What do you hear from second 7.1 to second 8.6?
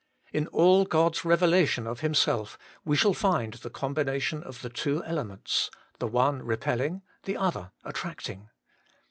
the other attracting.